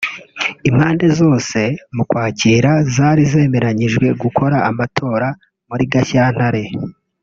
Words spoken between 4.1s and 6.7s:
gukora amatora muri Gashyantare